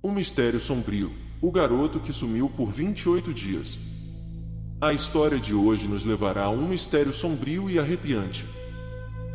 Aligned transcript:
Um 0.00 0.12
mistério 0.12 0.60
sombrio. 0.60 1.10
O 1.42 1.50
garoto 1.50 1.98
que 1.98 2.12
sumiu 2.12 2.48
por 2.48 2.70
28 2.70 3.34
dias. 3.34 3.76
A 4.80 4.92
história 4.92 5.40
de 5.40 5.52
hoje 5.52 5.88
nos 5.88 6.04
levará 6.04 6.44
a 6.44 6.50
um 6.50 6.68
mistério 6.68 7.12
sombrio 7.12 7.68
e 7.68 7.80
arrepiante. 7.80 8.46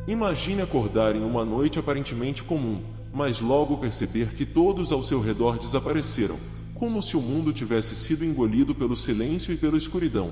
Imagine 0.08 0.62
acordar 0.62 1.18
em 1.18 1.22
uma 1.22 1.44
noite 1.44 1.80
aparentemente 1.80 2.44
comum, 2.44 2.82
mas 3.14 3.42
logo 3.42 3.78
perceber 3.78 4.34
que 4.36 4.46
todos 4.46 4.94
ao 4.94 5.04
seu 5.04 5.20
redor 5.20 5.58
desapareceram, 5.58 6.38
como 6.76 7.04
se 7.04 7.18
o 7.18 7.22
mundo 7.22 7.52
tivesse 7.52 7.94
sido 7.94 8.24
engolido 8.24 8.74
pelo 8.74 8.96
silêncio 8.96 9.54
e 9.54 9.58
pela 9.58 9.78
escuridão. 9.78 10.32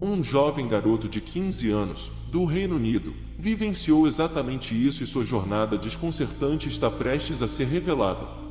Um 0.00 0.24
jovem 0.24 0.66
garoto 0.66 1.10
de 1.10 1.20
15 1.20 1.70
anos, 1.70 2.10
do 2.32 2.46
Reino 2.46 2.76
Unido, 2.76 3.12
vivenciou 3.38 4.08
exatamente 4.08 4.74
isso 4.74 5.04
e 5.04 5.06
sua 5.06 5.26
jornada 5.26 5.76
desconcertante 5.76 6.68
está 6.68 6.90
prestes 6.90 7.42
a 7.42 7.48
ser 7.48 7.66
revelada. 7.66 8.45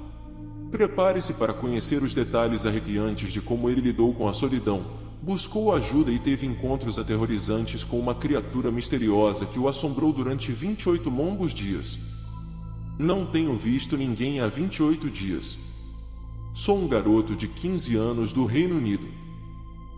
Prepare-se 0.76 1.32
para 1.36 1.54
conhecer 1.54 2.04
os 2.04 2.14
detalhes 2.14 2.66
arrepiantes 2.66 3.32
de 3.32 3.40
como 3.40 3.70
ele 3.70 3.80
lidou 3.80 4.14
com 4.14 4.28
a 4.28 4.34
solidão, 4.34 4.84
buscou 5.22 5.74
ajuda 5.74 6.12
e 6.12 6.20
teve 6.20 6.46
encontros 6.46 7.00
aterrorizantes 7.00 7.82
com 7.82 7.98
uma 7.98 8.14
criatura 8.14 8.70
misteriosa 8.70 9.46
que 9.46 9.58
o 9.58 9.70
assombrou 9.70 10.12
durante 10.12 10.52
28 10.52 11.10
longos 11.10 11.54
dias. 11.54 11.98
Não 13.00 13.26
tenho 13.26 13.56
visto 13.56 13.96
ninguém 13.96 14.42
há 14.42 14.48
28 14.48 15.10
dias. 15.10 15.58
Sou 16.54 16.78
um 16.78 16.90
garoto 16.90 17.38
de 17.38 17.48
15 17.48 17.96
anos 17.96 18.34
do 18.34 18.46
Reino 18.46 18.76
Unido. 18.76 19.08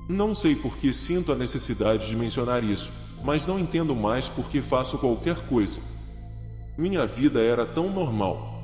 Não 0.07 0.35
sei 0.35 0.55
por 0.55 0.77
que 0.77 0.93
sinto 0.93 1.31
a 1.31 1.35
necessidade 1.35 2.07
de 2.07 2.15
mencionar 2.15 2.63
isso, 2.63 2.91
mas 3.23 3.47
não 3.47 3.57
entendo 3.57 3.95
mais 3.95 4.29
por 4.29 4.47
que 4.47 4.61
faço 4.61 4.99
qualquer 4.99 5.37
coisa. 5.47 5.81
Minha 6.77 7.07
vida 7.07 7.41
era 7.41 7.65
tão 7.65 7.91
normal. 7.91 8.61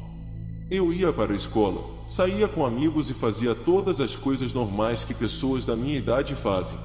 Eu 0.69 0.93
ia 0.93 1.11
para 1.11 1.33
a 1.33 1.35
escola, 1.35 1.92
saía 2.05 2.47
com 2.47 2.65
amigos 2.65 3.09
e 3.09 3.13
fazia 3.13 3.55
todas 3.55 3.99
as 3.99 4.15
coisas 4.15 4.53
normais 4.53 5.03
que 5.03 5.13
pessoas 5.13 5.65
da 5.65 5.75
minha 5.75 5.97
idade 5.97 6.35
fazem. 6.35 6.77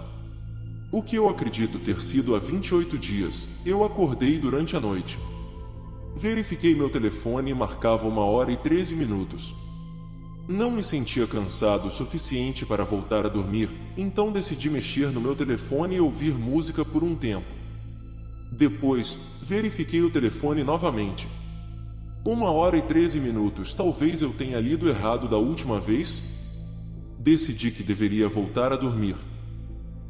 O 0.91 1.03
que 1.03 1.17
eu 1.17 1.29
acredito 1.29 1.79
ter 1.79 2.01
sido 2.01 2.34
há 2.34 2.39
28 2.39 2.97
dias, 2.97 3.48
eu 3.67 3.84
acordei 3.84 4.39
durante 4.39 4.77
a 4.77 4.81
noite. 4.81 5.19
Verifiquei 6.17 6.75
meu 6.75 6.89
telefone 6.89 7.51
e 7.51 7.55
marcava 7.55 8.09
uma 8.09 8.25
hora 8.25 8.51
e 8.51 8.56
13 8.56 8.95
minutos. 8.95 9.55
Não 10.48 10.70
me 10.70 10.83
sentia 10.83 11.27
cansado 11.27 11.89
o 11.89 11.91
suficiente 11.91 12.65
para 12.65 12.84
voltar 12.84 13.27
a 13.27 13.28
dormir, 13.28 13.69
então 13.98 14.33
decidi 14.33 14.71
mexer 14.71 15.11
no 15.11 15.21
meu 15.21 15.37
telefone 15.37 15.97
e 15.97 16.00
ouvir 16.00 16.33
música 16.33 16.84
por 16.84 17.05
um 17.05 17.15
tempo. 17.15 17.47
Depois, 18.50 19.15
verifiquei 19.43 20.00
o 20.00 20.11
telefone 20.11 20.65
novamente. 20.65 21.28
Uma 22.25 22.51
hora 22.51 22.77
e 22.77 22.83
treze 22.83 23.19
minutos, 23.21 23.73
talvez 23.73 24.21
eu 24.21 24.33
tenha 24.33 24.61
lido 24.61 24.89
errado 24.89 25.29
da 25.29 25.39
última 25.39 25.79
vez? 25.79 26.21
Decidi 27.19 27.71
que 27.71 27.83
deveria 27.83 28.29
voltar 28.29 28.73
a 28.73 28.77
dormir. 28.77 29.17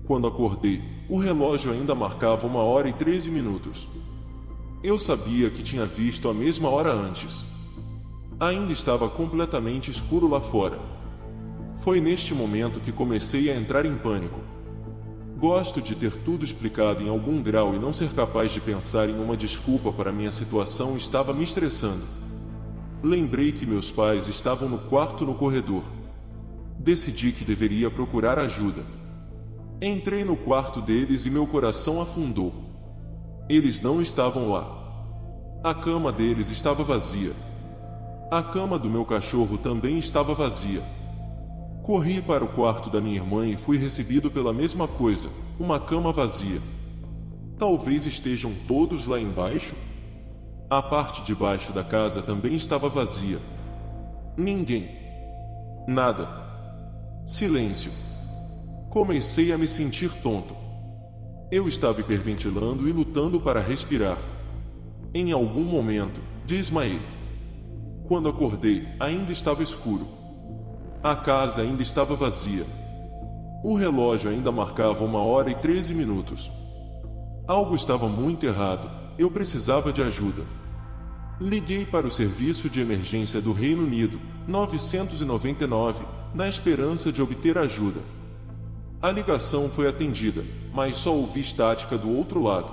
Quando 0.07 0.27
acordei, 0.27 0.83
o 1.09 1.19
relógio 1.19 1.71
ainda 1.71 1.95
marcava 1.95 2.47
uma 2.47 2.61
hora 2.61 2.89
e 2.89 2.95
treze 2.95 3.31
minutos. 3.31 3.87
Eu 4.83 4.99
sabia 4.99 5.51
que 5.51 5.63
tinha 5.63 5.85
visto 5.85 6.29
a 6.29 6.35
mesma 6.35 6.71
hora 6.71 6.93
antes. 6.93 7.45
Ainda 8.41 8.73
estava 8.73 9.09
completamente 9.09 9.91
escuro 9.91 10.29
lá 10.29 10.41
fora. 10.41 10.79
Foi 11.79 12.01
neste 12.01 12.35
momento 12.35 12.81
que 12.81 12.91
comecei 12.91 13.51
a 13.51 13.57
entrar 13.57 13.85
em 13.85 13.97
pânico. 13.97 14.41
Gosto 15.39 15.81
de 15.81 15.95
ter 15.95 16.11
tudo 16.25 16.45
explicado 16.45 17.01
em 17.01 17.09
algum 17.09 17.41
grau 17.41 17.73
e 17.73 17.79
não 17.79 17.93
ser 17.93 18.13
capaz 18.13 18.51
de 18.51 18.61
pensar 18.61 19.09
em 19.09 19.23
uma 19.23 19.37
desculpa 19.37 19.93
para 19.93 20.11
minha 20.11 20.33
situação 20.33 20.97
estava 20.97 21.33
me 21.33 21.45
estressando. 21.45 22.03
Lembrei 23.05 23.53
que 23.53 23.65
meus 23.65 23.93
pais 23.93 24.27
estavam 24.27 24.69
no 24.69 24.79
quarto 24.79 25.25
no 25.25 25.37
corredor. 25.37 25.85
Decidi 26.77 27.31
que 27.31 27.45
deveria 27.45 27.89
procurar 27.89 28.37
ajuda. 28.37 28.83
Entrei 29.81 30.25
no 30.25 30.37
quarto 30.37 30.81
deles 30.81 31.25
e 31.25 31.31
meu 31.31 31.47
coração 31.47 32.03
afundou. 32.03 32.53
Eles 33.49 33.81
não 33.81 34.03
estavam 34.03 34.51
lá. 34.51 34.67
A 35.63 35.73
cama 35.73 36.11
deles 36.11 36.51
estava 36.51 36.83
vazia. 36.83 37.31
A 38.29 38.43
cama 38.43 38.77
do 38.77 38.91
meu 38.91 39.05
cachorro 39.05 39.57
também 39.57 39.99
estava 39.99 40.35
vazia. 40.35 40.83
Corri 41.89 42.21
para 42.21 42.45
o 42.45 42.49
quarto 42.49 42.91
da 42.91 43.01
minha 43.01 43.17
irmã 43.17 43.47
e 43.47 43.57
fui 43.57 43.79
recebido 43.79 44.31
pela 44.31 44.53
mesma 44.53 44.87
coisa, 44.87 45.31
uma 45.59 45.81
cama 45.81 46.13
vazia. 46.13 46.61
Talvez 47.59 48.05
estejam 48.05 48.53
todos 48.67 49.07
lá 49.07 49.19
embaixo? 49.19 49.75
A 50.69 50.83
parte 50.83 51.23
de 51.23 51.35
baixo 51.35 51.73
da 51.73 51.83
casa 51.83 52.21
também 52.21 52.55
estava 52.55 52.91
vazia. 52.91 53.39
Ninguém. 54.37 54.87
Nada. 55.89 56.29
Silêncio. 57.25 57.91
Comecei 58.91 59.51
a 59.51 59.57
me 59.57 59.67
sentir 59.67 60.13
tonto. 60.23 60.55
Eu 61.51 61.67
estava 61.67 62.03
hiperventilando 62.03 62.87
e 62.87 62.93
lutando 62.93 63.41
para 63.41 63.63
respirar. 63.63 64.19
Em 65.15 65.33
algum 65.33 65.65
momento, 65.65 66.21
desmaiei. 66.45 67.01
Quando 68.07 68.29
acordei, 68.29 68.87
ainda 69.01 69.33
estava 69.33 69.63
escuro. 69.63 70.18
A 71.03 71.15
casa 71.15 71.63
ainda 71.63 71.81
estava 71.81 72.17
vazia. 72.17 72.67
O 73.63 73.77
relógio 73.77 74.29
ainda 74.29 74.51
marcava 74.51 75.05
uma 75.05 75.23
hora 75.23 75.49
e 75.49 75.55
treze 75.55 75.95
minutos. 75.95 76.51
Algo 77.47 77.77
estava 77.77 78.09
muito 78.09 78.45
errado. 78.45 78.91
Eu 79.17 79.31
precisava 79.31 79.93
de 79.93 80.03
ajuda. 80.03 80.43
Liguei 81.41 81.87
para 81.87 82.05
o 82.05 82.11
Serviço 82.11 82.69
de 82.69 82.81
Emergência 82.81 83.41
do 83.41 83.53
Reino 83.53 83.85
Unido, 83.85 84.21
999, 84.49 86.05
na 86.35 86.49
esperança 86.49 87.13
de 87.13 87.23
obter 87.23 87.57
ajuda. 87.59 88.01
A 89.01 89.13
ligação 89.13 89.69
foi 89.69 89.87
atendida, 89.87 90.45
mas 90.75 90.97
só 90.97 91.15
ouvi 91.15 91.39
estática 91.41 91.97
do 91.97 92.11
outro 92.11 92.43
lado. 92.43 92.73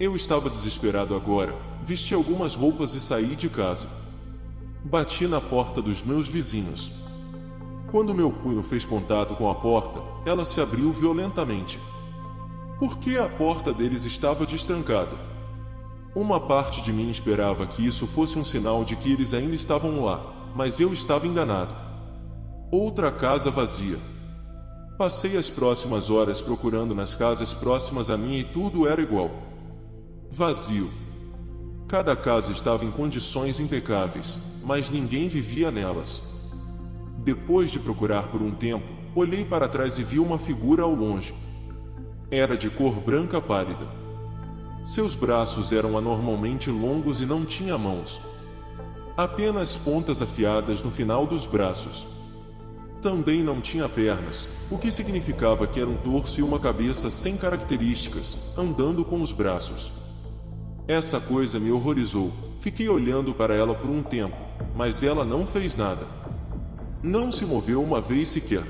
Eu 0.00 0.16
estava 0.16 0.48
desesperado 0.48 1.14
agora, 1.14 1.54
vesti 1.84 2.14
algumas 2.14 2.54
roupas 2.54 2.94
e 2.94 3.00
saí 3.00 3.36
de 3.36 3.50
casa. 3.50 3.86
Bati 4.82 5.26
na 5.26 5.42
porta 5.42 5.82
dos 5.82 6.02
meus 6.02 6.26
vizinhos. 6.26 6.90
Quando 7.90 8.14
meu 8.14 8.30
punho 8.30 8.62
fez 8.62 8.84
contato 8.84 9.34
com 9.34 9.48
a 9.48 9.54
porta, 9.54 10.02
ela 10.26 10.44
se 10.44 10.60
abriu 10.60 10.92
violentamente. 10.92 11.80
Por 12.78 12.98
que 12.98 13.16
a 13.16 13.26
porta 13.26 13.72
deles 13.72 14.04
estava 14.04 14.44
destrancada? 14.44 15.16
Uma 16.14 16.38
parte 16.38 16.82
de 16.82 16.92
mim 16.92 17.10
esperava 17.10 17.66
que 17.66 17.86
isso 17.86 18.06
fosse 18.06 18.38
um 18.38 18.44
sinal 18.44 18.84
de 18.84 18.94
que 18.94 19.10
eles 19.10 19.32
ainda 19.32 19.54
estavam 19.54 20.04
lá, 20.04 20.20
mas 20.54 20.78
eu 20.78 20.92
estava 20.92 21.26
enganado. 21.26 21.74
Outra 22.70 23.10
casa 23.10 23.50
vazia. 23.50 23.96
Passei 24.98 25.38
as 25.38 25.48
próximas 25.48 26.10
horas 26.10 26.42
procurando 26.42 26.94
nas 26.94 27.14
casas 27.14 27.54
próximas 27.54 28.10
a 28.10 28.18
mim 28.18 28.36
e 28.38 28.44
tudo 28.44 28.86
era 28.86 29.00
igual. 29.00 29.30
Vazio. 30.30 30.90
Cada 31.88 32.14
casa 32.14 32.52
estava 32.52 32.84
em 32.84 32.90
condições 32.90 33.58
impecáveis, 33.58 34.36
mas 34.62 34.90
ninguém 34.90 35.26
vivia 35.28 35.70
nelas. 35.70 36.27
Depois 37.28 37.70
de 37.70 37.78
procurar 37.78 38.28
por 38.28 38.40
um 38.40 38.50
tempo, 38.50 38.86
olhei 39.14 39.44
para 39.44 39.68
trás 39.68 39.98
e 39.98 40.02
vi 40.02 40.18
uma 40.18 40.38
figura 40.38 40.84
ao 40.84 40.94
longe. 40.94 41.34
Era 42.30 42.56
de 42.56 42.70
cor 42.70 42.94
branca 42.94 43.38
pálida. 43.38 43.86
Seus 44.82 45.14
braços 45.14 45.70
eram 45.70 45.98
anormalmente 45.98 46.70
longos 46.70 47.20
e 47.20 47.26
não 47.26 47.44
tinha 47.44 47.76
mãos. 47.76 48.18
Apenas 49.14 49.76
pontas 49.76 50.22
afiadas 50.22 50.82
no 50.82 50.90
final 50.90 51.26
dos 51.26 51.44
braços. 51.44 52.06
Também 53.02 53.42
não 53.42 53.60
tinha 53.60 53.90
pernas, 53.90 54.48
o 54.70 54.78
que 54.78 54.90
significava 54.90 55.66
que 55.66 55.78
era 55.78 55.90
um 55.90 55.98
torso 55.98 56.40
e 56.40 56.42
uma 56.42 56.58
cabeça 56.58 57.10
sem 57.10 57.36
características, 57.36 58.38
andando 58.56 59.04
com 59.04 59.20
os 59.20 59.32
braços. 59.32 59.92
Essa 60.88 61.20
coisa 61.20 61.60
me 61.60 61.70
horrorizou. 61.70 62.32
Fiquei 62.62 62.88
olhando 62.88 63.34
para 63.34 63.54
ela 63.54 63.74
por 63.74 63.90
um 63.90 64.02
tempo, 64.02 64.38
mas 64.74 65.02
ela 65.02 65.26
não 65.26 65.46
fez 65.46 65.76
nada. 65.76 66.06
Não 67.02 67.30
se 67.30 67.44
moveu 67.44 67.80
uma 67.80 68.00
vez 68.00 68.28
sequer. 68.28 68.64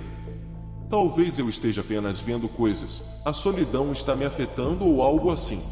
Talvez 0.91 1.39
eu 1.39 1.49
esteja 1.49 1.81
apenas 1.81 2.21
vendo 2.21 2.47
coisas, 2.47 3.03
a 3.25 3.33
solidão 3.33 3.91
está 3.91 4.15
me 4.15 4.27
afetando 4.27 4.85
ou 4.85 5.03
algo 5.03 5.31
assim. 5.31 5.63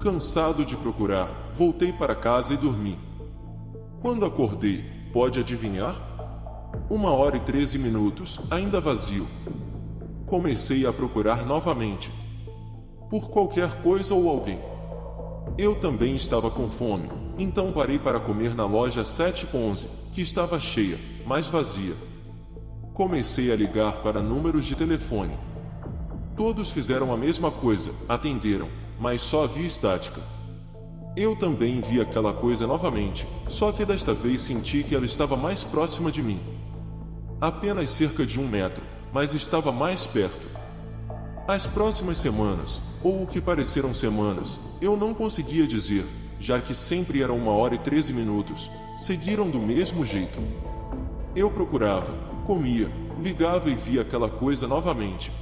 Cansado 0.00 0.64
de 0.64 0.76
procurar, 0.76 1.52
voltei 1.56 1.92
para 1.92 2.14
casa 2.14 2.54
e 2.54 2.56
dormi. 2.56 2.96
Quando 4.00 4.24
acordei, 4.24 4.84
pode 5.12 5.40
adivinhar? 5.40 5.96
Uma 6.88 7.10
hora 7.10 7.36
e 7.36 7.40
treze 7.40 7.78
minutos, 7.78 8.40
ainda 8.48 8.80
vazio. 8.80 9.26
Comecei 10.24 10.86
a 10.86 10.92
procurar 10.92 11.44
novamente. 11.44 12.12
Por 13.10 13.28
qualquer 13.28 13.82
coisa 13.82 14.14
ou 14.14 14.28
alguém. 14.28 14.58
Eu 15.58 15.74
também 15.80 16.14
estava 16.14 16.48
com 16.48 16.68
fome, 16.68 17.08
então 17.38 17.70
parei 17.72 17.98
para 17.98 18.18
comer 18.18 18.54
na 18.54 18.64
loja 18.64 19.04
711, 19.04 19.86
que 20.14 20.22
estava 20.22 20.58
cheia, 20.58 20.98
mas 21.26 21.48
vazia. 21.48 21.94
Comecei 22.94 23.52
a 23.52 23.56
ligar 23.56 24.02
para 24.02 24.22
números 24.22 24.64
de 24.64 24.74
telefone. 24.74 25.36
Todos 26.34 26.70
fizeram 26.70 27.12
a 27.12 27.16
mesma 27.16 27.50
coisa, 27.50 27.92
atenderam, 28.08 28.68
mas 28.98 29.20
só 29.20 29.44
havia 29.44 29.66
estática. 29.66 30.20
Eu 31.14 31.36
também 31.36 31.80
vi 31.80 32.00
aquela 32.00 32.32
coisa 32.32 32.66
novamente, 32.66 33.26
só 33.48 33.72
que 33.72 33.84
desta 33.84 34.14
vez 34.14 34.42
senti 34.42 34.82
que 34.82 34.94
ela 34.94 35.04
estava 35.06 35.36
mais 35.36 35.62
próxima 35.62 36.10
de 36.10 36.22
mim. 36.22 36.40
Apenas 37.40 37.90
cerca 37.90 38.24
de 38.24 38.40
um 38.40 38.48
metro, 38.48 38.82
mas 39.12 39.34
estava 39.34 39.70
mais 39.70 40.06
perto. 40.06 40.46
As 41.48 41.66
próximas 41.66 42.18
semanas, 42.18 42.80
ou 43.02 43.22
o 43.22 43.26
que 43.26 43.40
pareceram 43.40 43.94
semanas, 43.94 44.58
eu 44.80 44.96
não 44.96 45.14
conseguia 45.14 45.66
dizer, 45.66 46.04
já 46.40 46.60
que 46.60 46.74
sempre 46.74 47.22
era 47.22 47.32
uma 47.32 47.52
hora 47.52 47.74
e 47.74 47.78
treze 47.78 48.12
minutos, 48.12 48.70
seguiram 48.96 49.48
do 49.48 49.58
mesmo 49.58 50.04
jeito. 50.04 50.38
Eu 51.34 51.50
procurava, 51.50 52.12
comia, 52.46 52.90
ligava 53.22 53.68
e 53.70 53.74
via 53.74 54.02
aquela 54.02 54.28
coisa 54.28 54.66
novamente. 54.66 55.32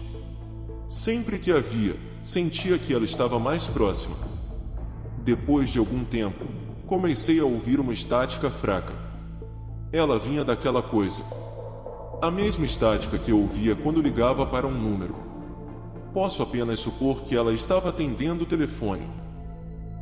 Sempre 0.88 1.38
que 1.38 1.52
a 1.52 1.60
via, 1.60 1.96
sentia 2.22 2.78
que 2.78 2.92
ela 2.92 3.04
estava 3.04 3.38
mais 3.38 3.66
próxima. 3.66 4.16
Depois 5.18 5.70
de 5.70 5.78
algum 5.78 6.04
tempo, 6.04 6.44
comecei 6.86 7.40
a 7.40 7.44
ouvir 7.44 7.80
uma 7.80 7.92
estática 7.92 8.50
fraca. 8.50 8.92
Ela 9.92 10.18
vinha 10.18 10.44
daquela 10.44 10.82
coisa. 10.82 11.22
A 12.20 12.30
mesma 12.30 12.64
estática 12.64 13.18
que 13.18 13.30
eu 13.30 13.38
ouvia 13.38 13.74
quando 13.74 14.02
ligava 14.02 14.46
para 14.46 14.66
um 14.66 14.72
número. 14.72 15.14
Posso 16.12 16.42
apenas 16.42 16.80
supor 16.80 17.22
que 17.22 17.34
ela 17.34 17.52
estava 17.52 17.88
atendendo 17.88 18.44
o 18.44 18.46
telefone. 18.46 19.23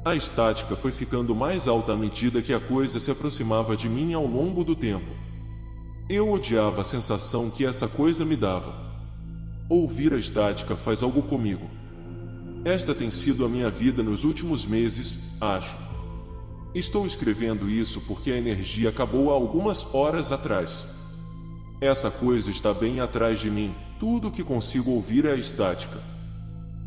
A 0.05 0.17
estática 0.17 0.75
foi 0.75 0.91
ficando 0.91 1.33
mais 1.33 1.69
alta 1.69 1.93
à 1.93 1.97
medida 1.97 2.43
que 2.43 2.53
a 2.53 2.59
coisa 2.59 2.99
se 2.99 3.09
aproximava 3.09 3.77
de 3.77 3.89
mim 3.89 4.13
ao 4.13 4.27
longo 4.27 4.65
do 4.65 4.75
tempo. 4.75 5.07
Eu 6.09 6.33
odiava 6.33 6.81
a 6.83 6.85
sensação 6.85 7.49
que 7.49 7.65
essa 7.65 7.87
coisa 7.87 8.25
me 8.25 8.35
dava. 8.35 8.75
Ouvir 9.69 10.13
a 10.13 10.19
estática 10.19 10.75
faz 10.75 11.05
algo 11.05 11.23
comigo. 11.23 11.71
Esta 12.65 12.93
tem 12.93 13.13
sido 13.13 13.45
a 13.45 13.49
minha 13.49 13.71
vida 13.71 14.03
nos 14.03 14.25
últimos 14.25 14.67
meses, 14.67 15.37
acho. 15.41 15.77
Estou 16.75 17.07
escrevendo 17.07 17.71
isso 17.71 18.01
porque 18.01 18.33
a 18.33 18.37
energia 18.37 18.89
acabou 18.89 19.31
há 19.31 19.35
algumas 19.35 19.87
horas 19.95 20.33
atrás. 20.33 20.83
Essa 21.81 22.11
coisa 22.11 22.51
está 22.51 22.75
bem 22.75 22.99
atrás 22.99 23.39
de 23.39 23.49
mim, 23.49 23.73
tudo 24.01 24.33
que 24.33 24.43
consigo 24.43 24.91
ouvir 24.91 25.27
é 25.27 25.31
a 25.31 25.37
estática. 25.37 26.12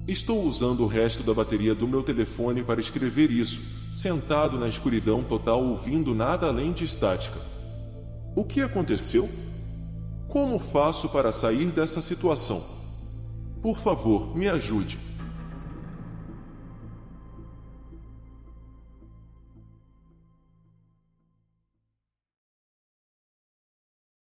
Estou 0.08 0.44
usando 0.44 0.84
o 0.84 0.88
resto 0.88 1.24
da 1.24 1.34
bateria 1.34 1.74
do 1.74 1.88
meu 1.88 2.04
telefone 2.04 2.64
para 2.64 2.80
escrever 2.80 3.32
isso, 3.32 3.62
sentado 3.92 4.60
na 4.60 4.68
escuridão 4.68 5.24
total 5.24 5.64
ouvindo 5.64 6.14
nada 6.14 6.46
além 6.46 6.72
de 6.72 6.84
estática. 6.84 7.40
O 8.36 8.46
que 8.46 8.62
aconteceu? 8.62 9.28
Como 10.28 10.60
faço 10.60 11.10
para 11.10 11.32
sair 11.32 11.68
dessa 11.68 12.04
situação? 12.04 12.64
Por 13.64 13.80
favor, 13.80 14.38
me 14.38 14.48
ajude. 14.48 15.00